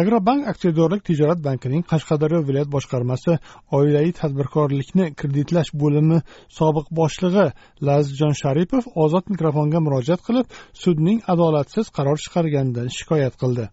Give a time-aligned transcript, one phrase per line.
[0.00, 3.32] Agrobank aksiyadorlik tijorat bankining qashqadaryo viloyat boshqarmasi
[3.78, 6.18] oilaviy tadbirkorlikni kreditlash bo'limi
[6.58, 7.46] sobiq boshlig'i
[7.88, 10.46] lazizjon sharipov ozod mikrofonga murojaat qilib
[10.82, 13.64] sudning adolatsiz qaror chiqarganidan shikoyat qildi.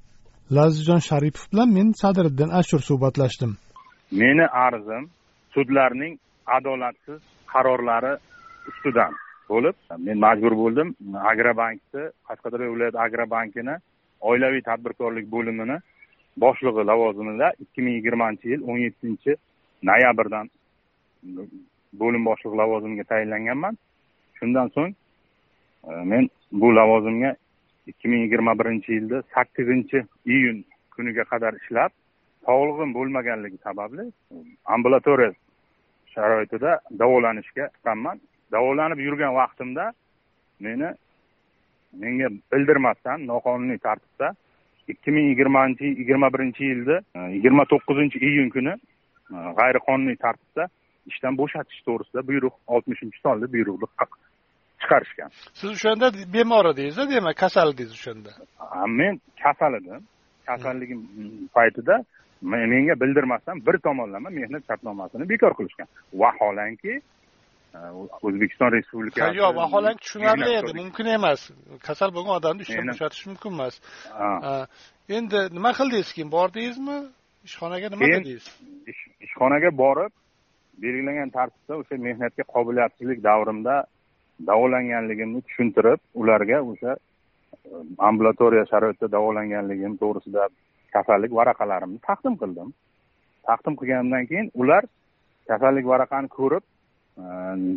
[0.57, 3.52] Lazizjon sharipov bilan men sadriddin ashur suhbatlashdim.
[4.22, 5.03] Meni arzim
[5.55, 6.13] sudlarning
[6.58, 7.19] adolatsiz
[7.53, 8.13] qarorlari
[8.69, 9.13] ustidan
[9.52, 9.75] bo'lib
[10.08, 10.88] men majbur bo'ldim
[11.31, 13.75] agrobankni qashqadaryo viloyat agrobankini
[14.30, 15.77] oilaviy tadbirkorlik bo'limini
[16.38, 19.35] boshlig'i lavozimida ikki ming yigirmanchi yil o'n yettinchi
[19.84, 20.49] noyabrdan
[22.02, 23.77] bo'lim boshlig'i lavozimiga tayinlanganman.
[24.39, 24.94] Shundan so'ng
[25.88, 27.36] e, men bu lavozimga
[27.88, 30.63] ikki ming yigirma birinchi yilda sakkizinchi iyun
[30.95, 31.92] kuniga qadar ishlab
[32.45, 35.33] sog'lig'im bo'lmaganligi sababli e, ambulatoriya
[36.14, 39.92] sharoitida davolanishga chiqqanman davolanib yurgan vaqtimda
[40.59, 40.89] meni
[42.03, 44.36] menga bildirmasdan noqonuniy tartibda
[44.87, 48.73] ikki ming yigirmanchi yigirma birinchi yilda e, yigirma to'qqizinchi iyun kuni
[49.35, 50.67] e, g'ayriqonuniy tartibda
[51.11, 53.87] ishdan bo'shatish to'g'risida buyruq oltmishinchi sonli buyruqni
[54.81, 55.29] chiqarishgan.
[55.53, 58.31] Siz o'shanda bemor edingiz demak kasal edingiz o'shanda.
[58.87, 60.03] Men kasal edim.
[60.45, 61.02] Kasalligim
[61.55, 62.03] paytida
[62.41, 65.87] menga bildirmasdan bir tomonlama mehnat shartnomasini bekor qilishgan.
[66.13, 67.02] Vaholanki
[67.73, 71.41] o'zbekiston respublikasi yo'q vaholanki tushunarli edi mumkin emas.
[71.88, 73.75] Kasal bo'lgan odamni ishdan bo'shatish mumkin emas.
[75.17, 76.97] Endi nima qildingiz keyin bordingizmi
[77.47, 78.45] ishxonaga nima dedingiz
[79.25, 80.11] ishxonaga borib
[80.83, 83.75] belgilangan tartibda o'sha mehnatga qobiliyatsizlik davrimda
[84.49, 86.99] davolanganligimni tushuntirib ularga o'sha e,
[88.09, 90.47] ambulatoriya sharoitida davolanganligim to'g'risida
[90.95, 92.69] kasallik varaqalarimni taqdim qildim.
[93.49, 94.83] Taqdim qilganimdan keyin ular
[95.52, 96.64] kasallik varaqani ko'rib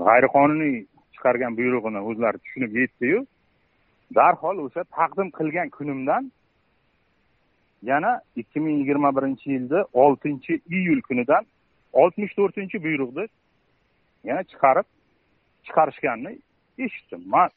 [0.07, 0.75] g'ayriqonuniy
[1.15, 3.19] chiqargan buyrug'ini o'zlari tushunib yetdiyu
[4.19, 6.33] darhol o'sha taqdim qilgan kunimdan
[7.91, 11.45] yana ikki ming yigirma birinchi yilda oltinchi iyul kunidan
[11.93, 13.25] oltmish to'rtinchi buyruqni
[14.29, 14.87] yana chiqarib
[15.67, 16.33] chiqarishganini
[16.85, 17.21] eshitdim.
[17.35, 17.49] Man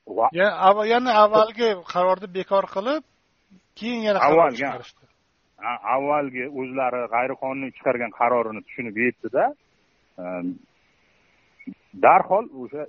[0.94, 3.04] yana avvalgi qarorni bekor qilib
[3.80, 4.66] keyin yana avvalgi
[5.96, 9.44] avvalgi o'zlari g'ayriqonuniy chiqargan qarorini tushunib yetdida
[12.02, 12.88] darhol o'sha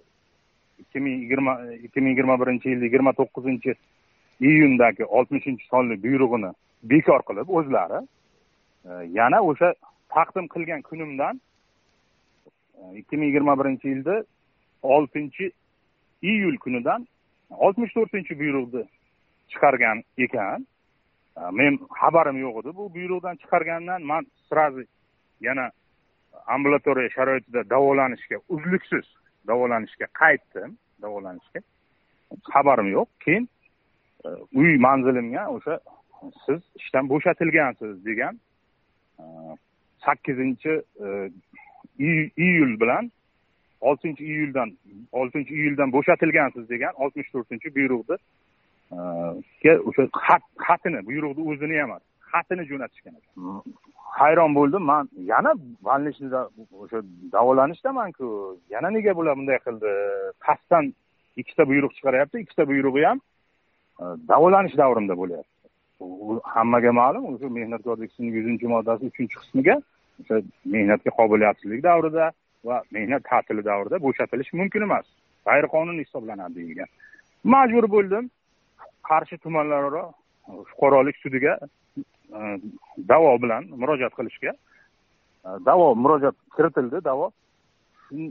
[0.79, 1.53] ikki ming yigirma
[1.87, 3.75] ikki ming yigirma birinchi yilda yigirma to'qqizinchi
[4.41, 6.51] iyundagi oltmishinchi sonli buyrug'ini
[6.93, 8.01] bekor qilib o'zlari
[8.89, 9.73] e, yana o'sha
[10.15, 11.41] taqdim qilgan kunimdan
[12.79, 14.17] e, ikki ming yigirma birinchi yilda
[14.83, 15.51] oltinchi
[16.23, 17.07] iyul kunidan
[17.51, 18.85] oltmish to'rtinchi buyruqni
[19.51, 20.67] chiqargan ekan.
[21.37, 24.03] E, men xabarim yo'q edi bu buyruqdan chiqargandan.
[24.03, 24.83] Man сразу
[25.41, 25.71] yana
[26.55, 29.07] ambulatoriya sharoitida davolanishga uzluksiz.
[29.49, 31.61] Davolanishga qaytdim davolanishga.
[32.53, 33.09] Xabarim yo'q.
[33.25, 33.49] Keyin
[34.25, 34.29] e,
[34.61, 35.79] uy manzilimga o'sha
[36.47, 38.41] siz ishdan bo'shatilgansiz degan
[39.21, 39.25] e,
[40.07, 41.31] sakkizinchi e,
[42.47, 43.11] iyul bilan
[43.81, 44.73] oltinchi iyuldan
[45.13, 48.19] oltinchi iyuldan bo'shatilgansiz degan oltmish to'rtinchi buyruqni
[49.89, 53.63] o'sha xat xatini buyruqni o'zini emas xatini jo'natishgan ekan.
[54.21, 54.83] Hayron bo'ldim.
[54.83, 55.53] Man yana
[55.89, 56.41] больничныйda
[56.83, 57.03] o'sha
[57.33, 58.27] davolanishdamanku
[58.71, 59.93] yana nega bular bunday qildi?
[60.47, 60.95] Qasddan
[61.41, 63.21] ikkita buyruq chiqaryapti ikkita buyrug'i ham
[64.03, 65.55] e, davolanish davrimda bo'lyapti.
[66.55, 69.77] Hammaga ma'lum o'sha mehnat kodeksining yuzinchi moddasi uchinchi qismiga
[70.21, 70.37] o'sha
[70.75, 72.31] mehnatga qobiliyatsizlik davrida
[72.69, 75.07] va mehnat ta'tili davrida bo'shatilish mumkin emas.
[75.49, 76.91] G'ayriqonuniy hisoblanadi deyilgan
[77.55, 78.31] majbur bo'ldim.
[79.09, 80.05] Qarshi tumanlararo
[80.71, 81.59] fuqarolik sudiga
[82.29, 82.59] Э,
[83.11, 84.53] da'vo bilan murojaat qilishga.
[85.45, 87.31] Э, da'vo murojaat kiritildi da'vo.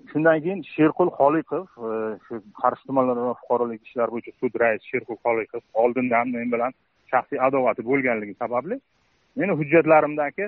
[0.10, 1.90] Shundan keyin sherqul xoliqov e,
[2.26, 6.72] shu qarshi tumanlararo fuqarolik ishlari bo'yicha sud raisi sherqul xoliqov oldindan men bilan
[7.12, 8.80] shaxsiy adovati bo'lganligi sababli
[9.40, 10.48] meni hujjatlarimdagi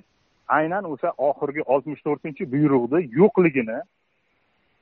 [0.57, 3.77] aynan o'sha oxirgi oltmish to'rtinchi buyruqni yo'qligini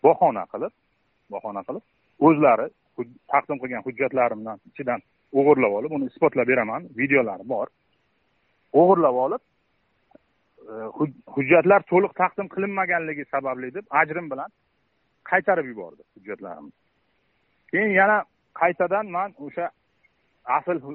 [0.07, 0.73] bahona qilib
[1.35, 1.83] bahona qilib
[2.29, 2.67] o'zlari
[3.33, 5.03] taqdim qilgan hujjatlarimdan ichidan
[5.39, 6.87] o'g'irlab olib uni isbotlab beraman.
[7.01, 7.67] Videolari bor.
[8.73, 9.41] O'g'irlab olib
[10.71, 10.73] e,
[11.35, 14.49] hujjatlar to'liq taqdim qilinmaganligi sababli deb ajrim bilan
[15.31, 16.73] qaytarib yubordi hujjatlarimni
[17.71, 18.17] keyin yana
[18.61, 19.69] qaytadan man o'sha
[20.57, 20.91] asl e,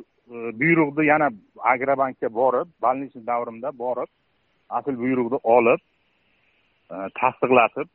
[0.61, 1.29] buyruqni yana
[1.75, 4.11] agrobankka borib больничный davrimda borib
[4.79, 5.81] asl buyruqni olib
[6.95, 7.89] e, tasdiqlatib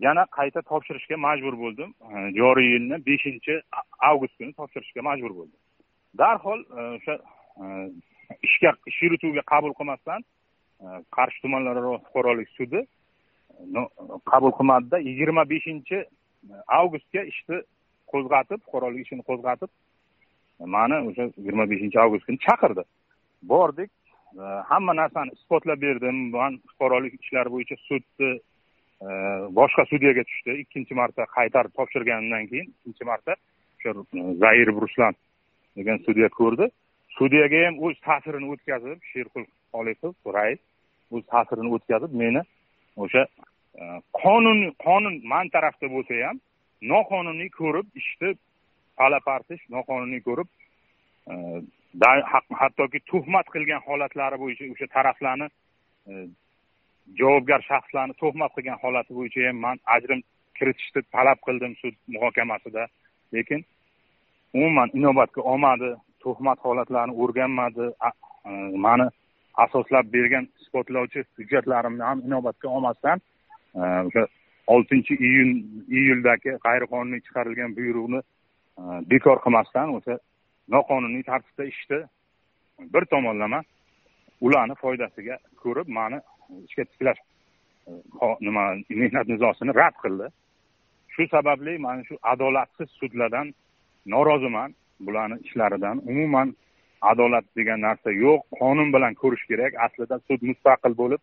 [0.00, 1.90] yana qayta topshirishga majbur bo'ldim.
[2.38, 3.54] Joriy yilni beshinchi
[4.10, 5.58] avgust kuni topshirishga majbur bo'ldim.
[6.20, 7.14] Darhol o'sha
[8.42, 10.86] ishga ish yurituvga qabul qilmasdan e,
[11.16, 12.80] qarshi tumanlararo fuqarolik sudi
[14.30, 14.98] qabul qilmadida.
[15.08, 16.06] Yigirma beshinchi e,
[16.80, 17.62] avgustga ishni
[18.12, 22.84] qo'zg'atib fuqarolik ishini qo'zg'atib e, mani o'sha yigirma beshinchi avgust kuni chaqirdi.
[23.52, 23.90] Bordik
[24.70, 26.16] hamma narsani isbotlab berdim.
[26.36, 28.32] Man fuqarolik ishlari bo'yicha sudni
[29.58, 30.58] boshqa sudyaga tushdi.
[30.64, 33.36] Ikkinchi marta qaytarib topshirganimdan keyin ikkinchi marta
[33.78, 33.90] o'sha
[34.44, 35.16] zairov ruslan
[35.78, 36.68] degan sudya ko'rdi.
[37.18, 40.60] Sudyaga ham o'z ta'sirini o'tkazib sherqul xoliqov rais
[41.14, 42.42] o'z ta'sirini o'tkazib meni
[43.04, 43.22] o'sha
[43.80, 43.84] e,
[44.22, 46.40] qonun qonun man tarafda bo'lsa ham
[46.94, 48.34] noqonuniy ko'rib ishni
[48.98, 50.48] pala partish noqonuniy ko'rib
[51.32, 51.34] e,
[52.62, 55.48] hattoki tuhmat qilgan holatlari bo'yicha o'sha taraflarni
[56.10, 56.12] e,
[57.20, 60.20] javobgar shaxslarni tuhmat qilgan holati bo'yicha ham man ajrim
[60.58, 62.86] kiritishni talab qildim sud muhokamasida.
[63.34, 63.64] Lekin
[64.54, 65.90] umuman inobatga olmadi.
[66.24, 67.86] Tuhmat holatlarini o'rganmadi.
[68.06, 68.50] E,
[68.86, 69.06] mani
[69.64, 73.20] asoslab bergan isbotlovchi hujjatlarimni ham inobatga olmasdan
[73.74, 74.26] e, o'sha
[74.66, 75.50] oltinchi iyun
[75.98, 78.20] iyuldagi g'ayriqonuniy chiqarilgan buyruqni
[78.80, 80.18] e, bekor qilmasdan o'sha
[80.76, 82.00] noqonuniy tartibda ishni
[82.94, 83.62] bir tomonlama
[84.40, 86.20] ularni foydasiga ko'rib mani
[86.66, 87.20] ishga tiklash
[88.40, 90.28] nima mehnat nizosini rad qildi.
[91.14, 93.54] Shu sababli mana shu adolatsiz sudlardan
[94.06, 94.74] noroziman.
[95.06, 96.54] Bularni ishlaridan umuman
[97.10, 98.40] adolat degan narsa yo'q.
[98.60, 99.72] Qonun bilan ko'rish kerak.
[99.86, 101.20] Aslida sud mustaqil bo'lib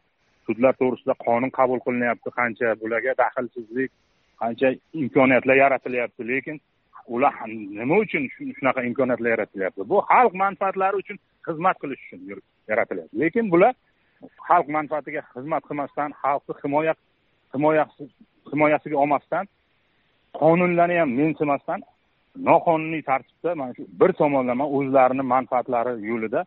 [0.47, 2.29] sudlar to'g'risida qonun qabul qilinyapti.
[2.39, 3.91] Qancha bularga daxlsizlik
[4.41, 4.67] qancha
[5.01, 6.27] imkoniyatlar yaratilyapti.
[6.31, 6.61] Lekin
[7.13, 7.33] ular
[7.79, 8.23] nima uchun
[8.57, 9.81] shunaqa imkoniyatlar yaratilyapti?
[9.91, 11.17] Bu xalq manfaatlari uchun
[11.47, 12.21] xizmat qilish uchun
[12.71, 13.15] yaratilyapti.
[13.23, 13.73] Lekin bular
[14.47, 17.85] xalq manfaatiga xizmat qilmasdan xalqni himoya
[18.51, 19.45] himoyasiga olmasdan
[20.39, 21.79] qonunlarni ham mensimasdan
[22.49, 26.41] noqonuniy tartibda mana shu bir tomonlama o'zlarini manfaatlari yo'lida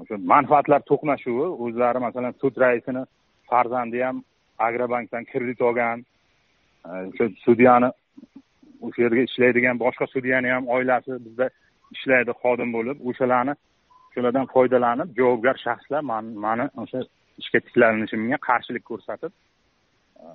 [0.00, 3.02] o'sha manfaatlar to'qnashuvi o'zlari masalan sud raisini
[3.50, 4.16] farzandi ham
[4.66, 5.98] agrobankdan kredit olgan
[6.88, 7.90] e, o'sha sudyani
[8.86, 11.46] o'sha yerga ishlaydigan boshqa sudyani ham oilasi bizda
[11.96, 13.54] ishlaydi xodim bo'lib o'shalarni
[14.14, 16.02] shulardan foydalanib javobgar shaxslar
[16.46, 17.00] mani o'sha
[17.42, 19.32] ishga tiklanishimga qarshilik ko'rsatib
[20.22, 20.26] e,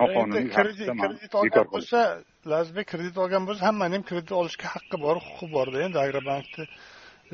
[0.00, 2.00] noqonuniy kredit olgan bo'lsa
[2.52, 6.64] lazizbek kredit olgan bo'lsa hammani ham kredit olishga haqqi bor huquqi borda endi agrobankni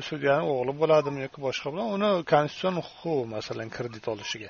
[0.09, 4.49] sudyani o'g'li bo'ladimi yoki boshqa bilan uni konstitutsion huquqi masalan kredit olishiga.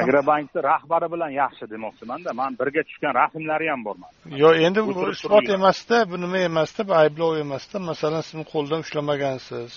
[0.00, 3.96] Agrobankni rahbari bilan yaxshi demoqchimanda man birga tushgan rasmlari ham bor
[4.42, 7.76] yo'q endi bu isbot emasda bu nima emasda bu ayblov emasda.
[7.90, 9.70] Masalan sizni qo'ldan ushlamagansiz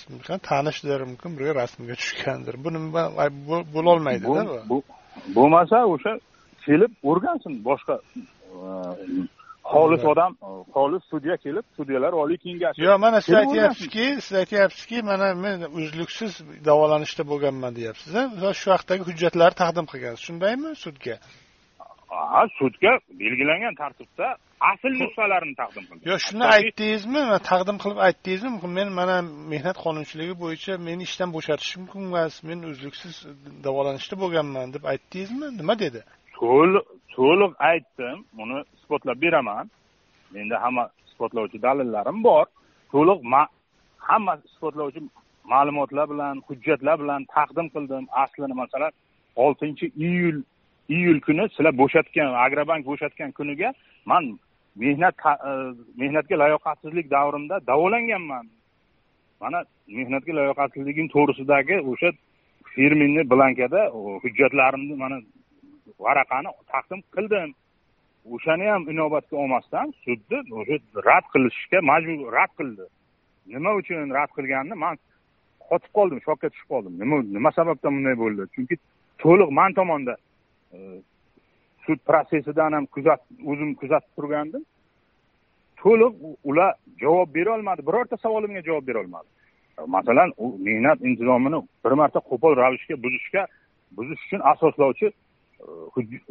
[0.50, 2.56] tanishdir mumkin birga rasmga tushgandir.
[2.63, 3.03] Bu nima
[3.75, 4.41] bo'lolmaydida
[4.71, 4.77] bu
[5.38, 6.13] bo'lmasa o'sha
[6.68, 7.54] kelib o'rgansin.
[7.69, 7.96] Boshqa
[9.72, 10.31] xolis odam
[10.75, 12.81] xolis sudya kelib sudyalar oliy kengashi.
[12.88, 16.34] Yo'q mana siz aytyapsizki siz aytyapsizki mana men uzluksiz
[16.69, 18.12] davolanishda bo'lganman deyapsiz
[18.50, 20.22] a shu vaqtdagi hujjatlarni taqdim qilgansiz.
[20.28, 21.16] Shundaymi sudga?
[22.34, 22.92] Ha sudga
[23.22, 24.28] belgilangan tartibda
[24.72, 26.06] asl nusxalarini taqdim qildim.
[26.10, 27.22] Yo'q shuni aytdingizmi?
[27.52, 28.52] Taqdim qilib aytdingizmi?
[28.78, 29.18] Men mana
[29.54, 33.16] mehnat qonunchiligi bo'yicha meni ishdan bo'shatish mumkin emas men uzluksiz
[33.66, 35.48] davolanishda bo'lganman deb aytdingizmi?
[35.60, 36.02] Nima dedi
[36.39, 36.86] to'liq
[37.16, 39.66] to'liq aytdim buni isbotlab beraman.
[40.34, 42.45] Menda hamma isbotlovchi dalillarim bor.
[42.94, 43.19] To'liq
[44.07, 45.01] hamma isbotlovchi
[45.54, 48.03] ma'lumotlar bilan hujjatlar bilan taqdim qildim.
[48.24, 48.91] Aslini masalan
[49.44, 50.38] oltinchi iyul
[50.96, 53.70] iyul kuni sizlar bo'shatgan agrobank bo'shatgan kuniga
[54.12, 54.24] man
[54.84, 55.15] mehnat
[55.50, 55.51] e,
[56.01, 58.46] mehnatga layoqatsizlik davrimda davolanganman.
[59.41, 59.60] Mana
[59.98, 62.10] mehnatga layoqatsizligim to'g'risidagi o'sha
[62.74, 63.82] firmenniy blankada
[64.24, 65.17] hujjatlarimni mana
[66.00, 67.50] varaqani taqdim qildim.
[68.36, 70.77] O'shani ham inobatga olmasdan sudni o'sha
[71.10, 72.86] rad qilishga majbur rad qildi.
[73.54, 74.96] Nima uchun rad qilganini man
[75.70, 76.94] qotib qoldim shokka tushib qoldim.
[77.01, 78.44] Nima nima sababdan bunday bo'ldi?
[78.56, 78.75] Chunki
[79.24, 80.16] to'liq man tomonda
[80.75, 80.77] e,
[81.86, 84.63] sud protsessidan ham kuzat o'zim kuzatib turgandim.
[85.82, 86.13] To'liq
[86.50, 86.72] ular
[87.04, 89.30] javob berolmadi birorta savolimga javob berolmadi
[89.80, 93.48] e, masalan u mehnat intizomini bir marta qo'pol ravishga buzishga
[93.98, 95.08] buzish uchun asoslovchi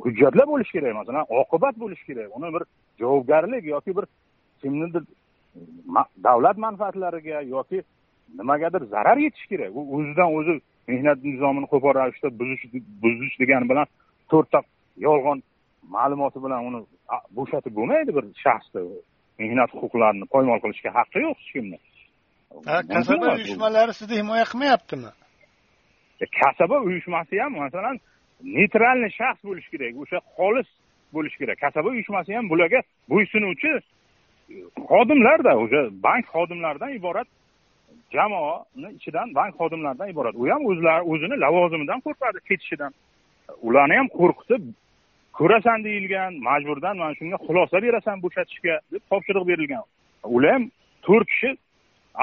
[0.04, 2.28] hujjatlar bo'lishi kerak masalan oqibat bo'lishi kerak.
[2.36, 2.62] Uni bir
[3.00, 4.04] javobgarlik yoki bir
[4.62, 5.02] kimnidir
[6.24, 7.82] davlat manfaatlariga yoki
[8.38, 9.70] nimagadir zarar yetishi kerak.
[9.78, 10.54] U o'zidan o'zi
[10.88, 12.64] mehnat nizomini qo'pol ravishda buzish
[13.02, 13.86] buzish degani bilan
[14.30, 14.58] to'rtta
[15.06, 15.42] yolg'on
[15.96, 16.80] ma'lumoti bilan uni
[17.38, 18.82] bo'shatib bo'lmaydi bir shaxsni
[19.42, 21.78] mehnat huquqlarini poymol qilishga haqqi yo'q hech kimni.
[22.94, 25.10] Kasaba uyushmalari sizni himoya qilmayaptimi?
[26.40, 27.96] Kasaba uyushmasi ham masalan
[28.42, 29.92] neytralniy shaxs bo'lishi kerak.
[30.02, 30.68] O'sha xolis
[31.14, 31.58] bo'lishi kerak.
[31.64, 32.80] Kasaba uyushmasi ham bularga
[33.12, 33.72] bo'ysunuvchi
[34.90, 37.28] xodimlarda o'sha bank xodimlaridan iborat
[38.16, 40.34] jamoani ichidan bank xodimlaridan iborat.
[40.42, 42.92] U ham o'zlari o'zini lavozimidan qo'rqadi ketishidan.
[43.68, 44.62] Ularni ham qo'rqitib
[45.38, 49.84] ko'rasan deyilgan majburdan mana shunga xulosa berasan bo'shatishga deb topshiriq berilgan.
[50.36, 50.64] Ular ham
[51.06, 51.50] to'rt kishi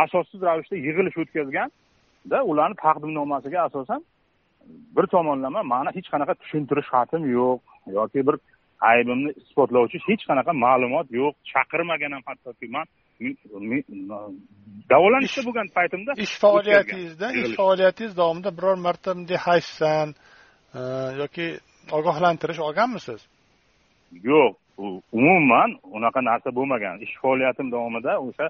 [0.04, 4.02] asossiz ravishda yig'ilish o'tkazganda ularni taqdimnomasiga asosan
[4.96, 7.60] bir tomonlama mani hech qanaqa tushuntirish xatim yo'q
[7.98, 8.36] yoki bir
[8.92, 11.34] aybimni isbotlovchi hech qanaqa ma'lumot yo'q.
[11.52, 12.86] Chaqirmagan ham hattoki man
[14.92, 20.08] davolanishda bo'lgan paytimda ish faoliyatingizda ish faoliyatingiz davomida biror marta bunday hayfsan
[20.80, 20.82] e,
[21.22, 21.46] yoki
[21.98, 23.22] ogohlantirish olganmisiz?
[24.30, 24.52] Yo'q
[25.20, 26.96] umuman unaqa narsa bo'lmagan.
[27.06, 28.48] Ish faoliyatim davomida o'sha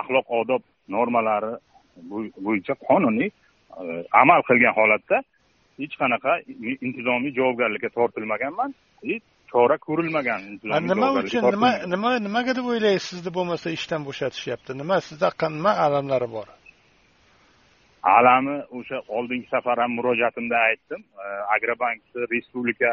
[0.00, 0.62] axloq odob
[0.96, 1.54] normalari
[2.46, 3.30] bo'yicha qonuniy
[4.22, 5.22] amal qilgan holatda
[5.80, 6.32] hech qanaqa
[6.86, 9.20] intizomiy javobgarlikka tortilmaganman и
[9.52, 10.40] chora ko'rilmagan
[10.92, 14.70] nima uchun nima nima nimaga deb o'ylaysiz sizni bo'lmasa ishdan bo'shatishyapti?
[14.82, 16.48] Nima sizda nima alamlari bor?
[18.18, 21.00] Alami o'sha oldingi safar ham murojaatimda aytdim.
[21.56, 22.90] Agrobankni respublika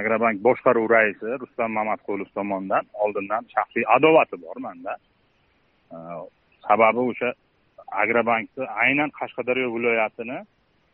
[0.00, 4.92] agrobank boshqaruv raisi rustam mamatqulov tomonidan oldindan shaxsiy adovati bor manda.
[6.66, 7.30] Sababi o'sha
[7.92, 10.38] agrobankni aynan qashqadaryo viloyatini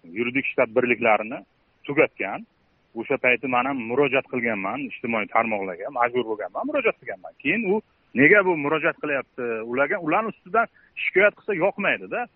[0.05, 1.39] yuridik shtab birliklarini
[1.85, 2.47] tugatgan.
[2.95, 7.33] O'sha payti man ham murojaat qilganman ijtimoiy tarmoqlarga majbur bo'lganman murojaat qilganman.
[7.43, 7.81] Keyin u
[8.21, 9.45] nega bu murojaat qilyapti?
[9.73, 10.67] Ularga ularni ustidan
[11.05, 12.27] shikoyat qilsa yoqmaydida.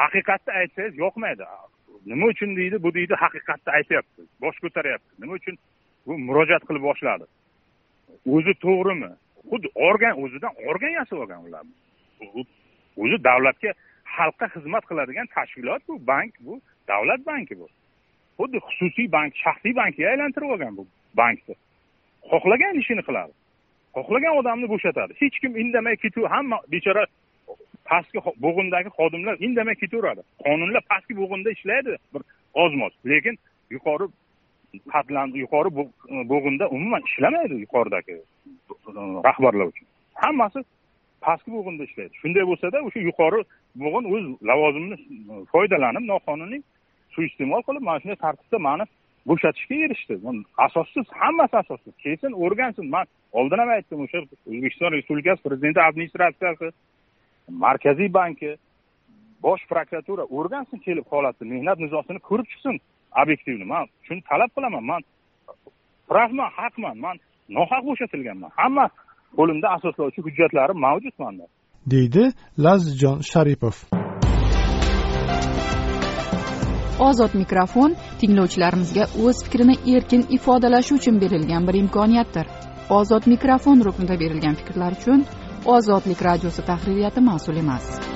[0.00, 1.44] Haqiqatni aytsangiz yoqmaydi.
[2.10, 2.82] Nima uchun deydi?
[2.84, 4.20] Bu deydi haqiqatni aytyapti.
[4.44, 5.10] Bosh ko'taryapti.
[5.22, 5.56] Nima uchun?
[6.06, 7.24] Bu murojaat qilib boshladi.
[8.34, 9.10] O'zi to'g'rimi?
[9.50, 11.64] Xuddi organ o'zidan organ yasab olgan ular
[12.96, 13.72] o'zi davlatga
[14.16, 17.68] xalqqa xizmat qiladigan tashkilot bu bank bu davlat banki bu.
[18.38, 20.86] Xuddi xususiy bank shaxsiy bankka aylantirib olgan bu
[21.20, 21.54] bankni
[22.30, 23.32] xohlagan ishini qiladi.
[23.96, 25.12] Xohlagan odamni bo'shatadi.
[25.20, 27.04] Hech kim indamay ketaver hamma bechora
[27.90, 30.22] pastki bo'g'indagi xodimlar indamay ketaveradi.
[30.44, 32.22] Qonunlar pastki bo'g'inda ishlaydi bir
[32.62, 33.34] oz moz lekin
[33.74, 34.06] yuqori
[34.94, 35.70] qatlam yuqori
[36.32, 38.16] bo'g'inda umuman ishlamaydi yuqoridagi
[39.28, 39.86] rahbarlar uchun.
[40.22, 40.60] Hammasi
[41.26, 42.14] pastki bo'g'inda ishlaydi.
[42.22, 43.40] Shunday bo'lsada o'sha yuqori
[43.84, 44.96] bo'g'in o'z lavozimini
[45.52, 46.62] foydalanib noqonuniy
[47.14, 48.84] suiiste'mol qilib mana shunday tartibda mani
[49.30, 50.14] bo'shatishga erishdi.
[50.66, 51.94] Asossiz hammasi asossiz.
[52.04, 52.86] Kelsin o'rgansin.
[52.94, 53.06] Man
[53.38, 56.70] oldin ham aytdim o'sha o'zbekiston respublikasi prezidenti administratsiyasi
[57.64, 58.50] markaziy banki
[59.46, 62.80] bosh prokuratura o'rgansin kelib holatni mehnat nizosini ko'rib chiqsin
[63.22, 63.64] obyektivni.
[63.72, 64.84] Man shuni talab qilaman.
[64.90, 65.02] Man
[66.10, 66.96] pravman haqman.
[67.06, 67.16] Man
[67.58, 68.50] nohaq bo'shatilganman.
[68.60, 68.86] Hamma
[69.38, 71.44] qo'limda asoslovchi hujjatlarim mavjud manda
[71.92, 72.24] deydi
[72.58, 73.76] lazizjon sharipov.
[77.08, 82.46] Ozod mikrofon tinglovchilarimizga o'z fikrini erkin ifodalashi uchun berilgan bir imkoniyatdir.
[82.98, 85.24] Ozod mikrofon ruknida berilgan fikrlar uchun
[85.76, 88.13] ozodlik radiosi tahririyati mas'ul emas